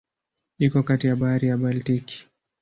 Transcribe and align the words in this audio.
Iko 0.65 0.79
kati 0.87 1.05
ya 1.07 1.15
Bahari 1.19 1.47
ya 1.47 1.57
Baltiki. 1.61 2.17